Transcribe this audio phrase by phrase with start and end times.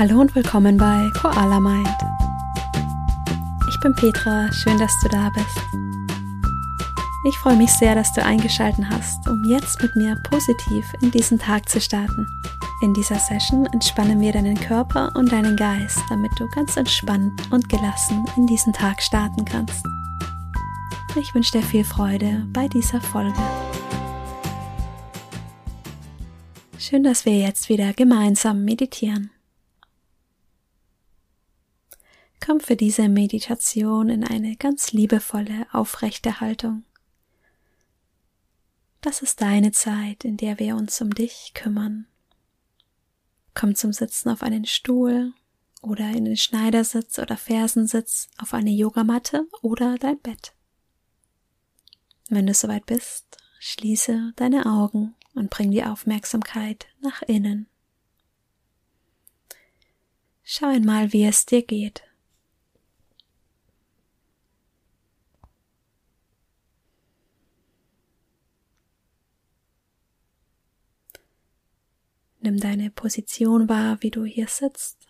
[0.00, 1.86] Hallo und willkommen bei Koala Mind.
[3.68, 5.60] Ich bin Petra, schön, dass du da bist.
[7.28, 11.38] Ich freue mich sehr, dass du eingeschaltet hast, um jetzt mit mir positiv in diesen
[11.38, 12.26] Tag zu starten.
[12.80, 17.68] In dieser Session entspannen wir deinen Körper und deinen Geist, damit du ganz entspannt und
[17.68, 19.84] gelassen in diesen Tag starten kannst.
[21.20, 23.36] Ich wünsche dir viel Freude bei dieser Folge.
[26.78, 29.30] Schön, dass wir jetzt wieder gemeinsam meditieren.
[32.44, 36.84] Komm für diese Meditation in eine ganz liebevolle, aufrechte Haltung.
[39.02, 42.06] Das ist deine Zeit, in der wir uns um dich kümmern.
[43.54, 45.32] Komm zum Sitzen auf einen Stuhl
[45.82, 50.54] oder in den Schneidersitz oder Fersensitz auf eine Yogamatte oder dein Bett.
[52.28, 57.66] Wenn du soweit bist, schließe deine Augen und bring die Aufmerksamkeit nach innen.
[60.42, 62.02] Schau einmal, wie es dir geht.
[72.40, 75.06] Nimm deine Position wahr, wie du hier sitzt.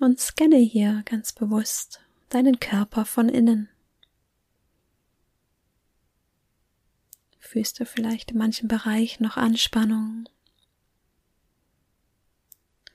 [0.00, 2.00] Und scanne hier ganz bewusst
[2.30, 3.68] deinen Körper von innen.
[7.38, 10.28] Fühlst du vielleicht in manchen Bereich noch Anspannung?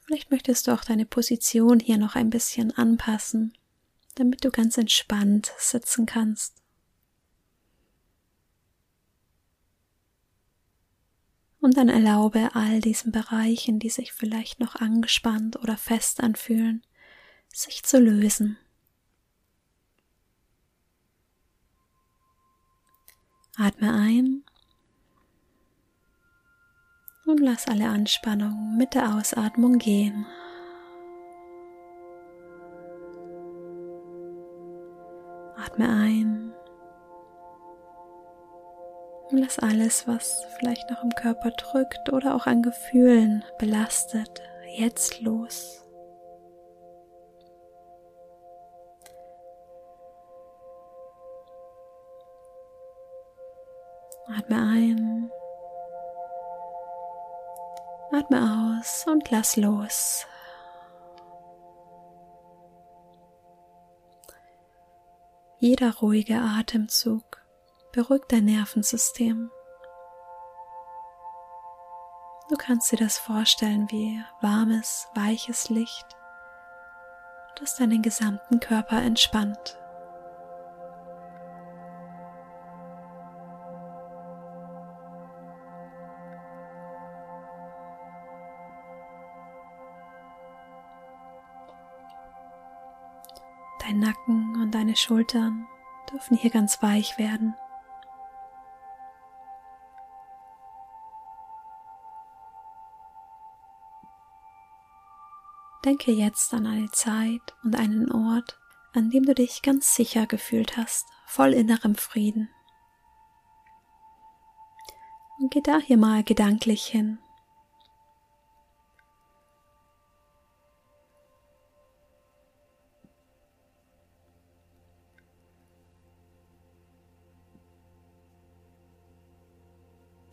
[0.05, 3.57] Vielleicht möchtest du auch deine Position hier noch ein bisschen anpassen,
[4.15, 6.64] damit du ganz entspannt sitzen kannst.
[11.65, 16.83] Und dann erlaube all diesen Bereichen, die sich vielleicht noch angespannt oder fest anfühlen,
[17.51, 18.55] sich zu lösen.
[23.57, 24.43] Atme ein
[27.25, 30.27] und lass alle Anspannung mit der Ausatmung gehen.
[35.57, 36.24] Atme ein
[39.35, 44.41] und lass alles, was vielleicht noch im Körper drückt oder auch an Gefühlen belastet,
[44.77, 45.81] jetzt los.
[54.27, 55.31] Atme ein,
[58.13, 60.25] atme aus und lass los.
[65.59, 67.34] Jeder ruhige Atemzug
[67.95, 69.49] beruhigt dein Nervensystem.
[72.49, 76.05] Du kannst dir das vorstellen wie warmes, weiches Licht,
[77.57, 79.79] das deinen gesamten Körper entspannt.
[93.79, 95.65] Dein Nacken und deine Schultern
[96.11, 97.55] dürfen hier ganz weich werden.
[105.85, 108.59] Denke jetzt an eine Zeit und einen Ort,
[108.93, 112.49] an dem du dich ganz sicher gefühlt hast, voll innerem Frieden.
[115.37, 117.19] Und geh da hier mal gedanklich hin.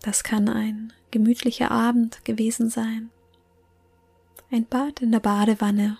[0.00, 3.10] Das kann ein gemütlicher Abend gewesen sein
[4.52, 5.96] ein Bad in der Badewanne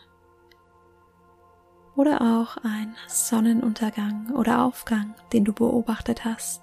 [1.96, 6.60] oder auch ein Sonnenuntergang oder Aufgang, den du beobachtet hast.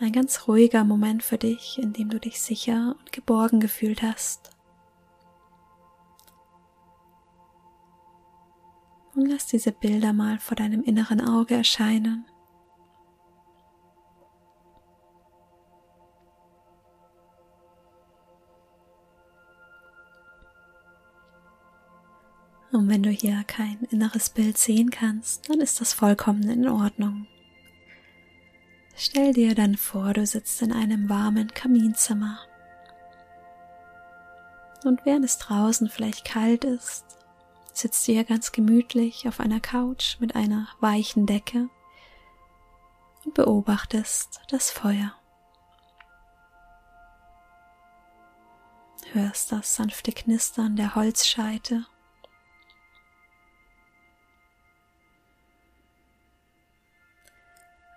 [0.00, 4.53] Ein ganz ruhiger Moment für dich, in dem du dich sicher und geborgen gefühlt hast.
[9.14, 12.26] Und lass diese Bilder mal vor deinem inneren Auge erscheinen.
[22.72, 27.28] Und wenn du hier kein inneres Bild sehen kannst, dann ist das vollkommen in Ordnung.
[28.96, 32.40] Stell dir dann vor, du sitzt in einem warmen Kaminzimmer.
[34.84, 37.13] Und während es draußen vielleicht kalt ist,
[37.76, 41.68] sitzt du hier ganz gemütlich auf einer Couch mit einer weichen Decke
[43.24, 45.14] und beobachtest das Feuer.
[49.14, 51.86] hörst das sanfte Knistern der Holzscheite.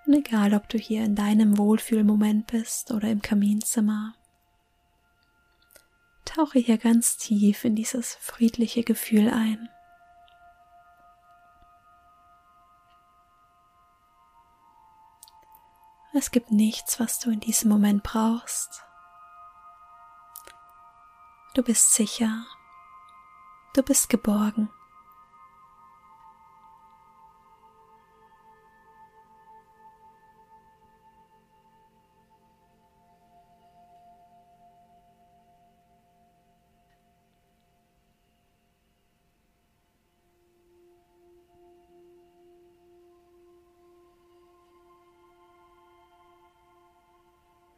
[0.06, 4.16] Und egal, ob du hier in deinem Wohlfühlmoment bist oder im Kaminzimmer,
[6.38, 9.70] tauche hier ganz tief in dieses friedliche Gefühl ein.
[16.14, 18.84] Es gibt nichts, was du in diesem Moment brauchst.
[21.54, 22.46] Du bist sicher.
[23.74, 24.70] Du bist geborgen.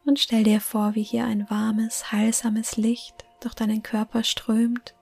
[0.09, 4.95] Und stell dir vor, wie hier ein warmes, heilsames Licht durch deinen Körper strömt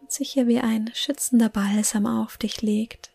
[0.00, 3.12] und sich hier wie ein schützender Balsam auf dich legt.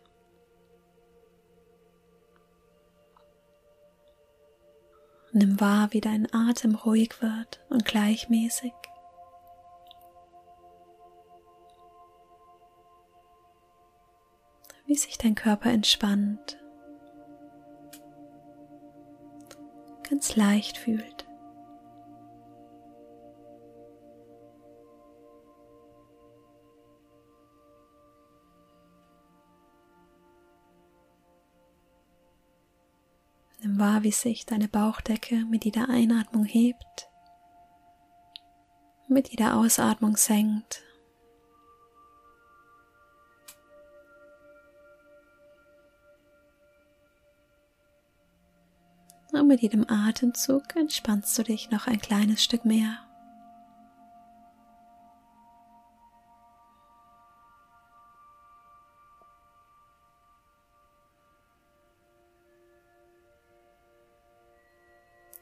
[5.33, 8.71] Nimm wahr, wie dein Atem ruhig wird und gleichmäßig.
[14.85, 16.62] Wie sich dein Körper entspannt
[20.13, 21.25] ganz leicht fühlt.
[33.63, 37.09] Nimm wahr, wie sich deine Bauchdecke mit jeder Einatmung hebt,
[39.07, 40.83] mit jeder Ausatmung senkt
[49.33, 52.99] und mit jedem Atemzug entspannst du dich noch ein kleines Stück mehr.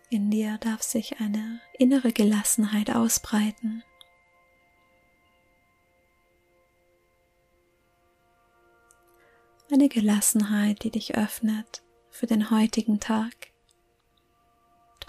[0.10, 3.82] In dir darf sich eine innere Gelassenheit ausbreiten.
[9.72, 13.51] Eine Gelassenheit, die dich öffnet für den heutigen Tag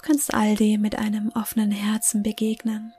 [0.02, 2.92] kannst all dem mit einem offenen Herzen begegnen.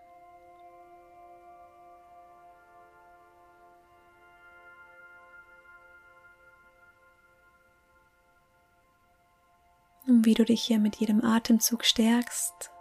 [10.07, 12.71] Und wie du dich hier mit jedem Atemzug stärkst,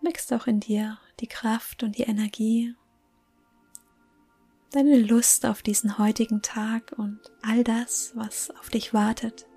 [0.00, 2.74] wächst auch in dir die Kraft und die Energie,
[4.70, 9.47] deine Lust auf diesen heutigen Tag und all das, was auf dich wartet.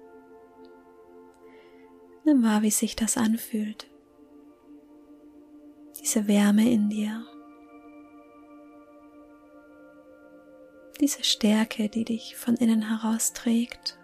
[2.24, 3.90] Nimm wahr, wie sich das anfühlt.
[6.00, 7.26] Diese Wärme in dir.
[11.00, 13.98] Diese Stärke, die dich von innen heraus trägt.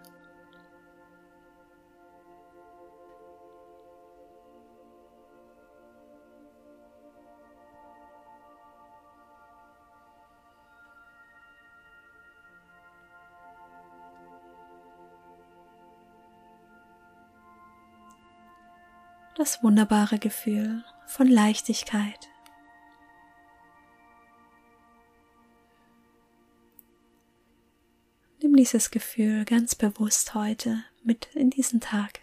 [19.38, 22.28] Das wunderbare Gefühl von Leichtigkeit.
[28.42, 32.20] Nimm dieses Gefühl ganz bewusst heute mit in diesen Tag.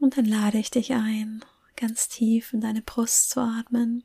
[0.00, 1.44] Und dann lade ich dich ein,
[1.76, 4.02] ganz tief in deine Brust zu atmen,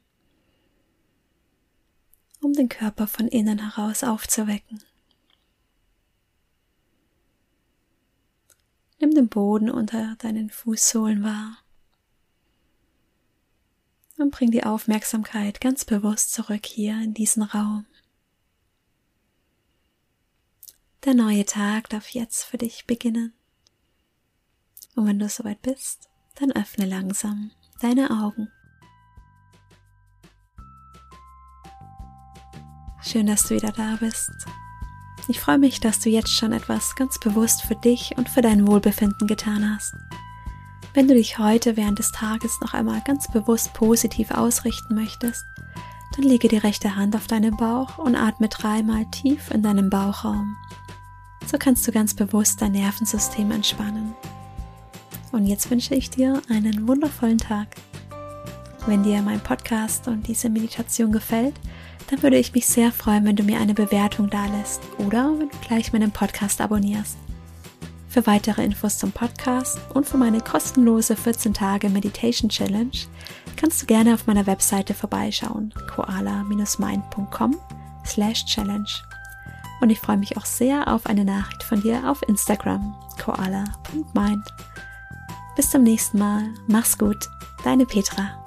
[2.42, 4.84] um den Körper von innen heraus aufzuwecken.
[9.00, 11.58] Nimm den Boden unter deinen Fußsohlen wahr
[14.18, 17.86] und bring die Aufmerksamkeit ganz bewusst zurück hier in diesen Raum.
[21.04, 23.34] Der neue Tag darf jetzt für dich beginnen.
[24.96, 26.10] Und wenn du soweit bist,
[26.40, 28.50] dann öffne langsam deine Augen.
[33.02, 34.32] Schön, dass du wieder da bist.
[35.28, 38.68] Ich freue mich, dass du jetzt schon etwas ganz bewusst für dich und für dein
[38.68, 39.94] Wohlbefinden getan hast.
[40.94, 45.44] Wenn du dich heute während des Tages noch einmal ganz bewusst positiv ausrichten möchtest,
[46.16, 50.56] dann lege die rechte Hand auf deinen Bauch und atme dreimal tief in deinem Bauchraum.
[51.46, 54.16] So kannst du ganz bewusst dein Nervensystem entspannen.
[55.36, 57.76] Und jetzt wünsche ich dir einen wundervollen Tag.
[58.88, 61.56] Wenn dir mein Podcast und diese Meditation gefällt,
[62.10, 65.58] dann würde ich mich sehr freuen, wenn du mir eine Bewertung dalässt oder wenn du
[65.68, 67.18] gleich meinen Podcast abonnierst.
[68.08, 72.98] Für weitere Infos zum Podcast und für meine kostenlose 14 Tage Meditation Challenge
[73.58, 77.58] kannst du gerne auf meiner Webseite vorbeischauen, koala-mind.com
[78.06, 78.88] slash challenge.
[79.82, 84.46] Und ich freue mich auch sehr auf eine Nachricht von dir auf Instagram, koala.mind.
[85.56, 86.54] Bis zum nächsten Mal.
[86.68, 87.30] Mach's gut.
[87.64, 88.45] Deine Petra.